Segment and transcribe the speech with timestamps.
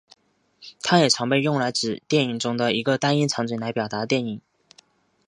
[0.81, 4.41] 它也常被用来指电影中的多个单一场景来表现电影。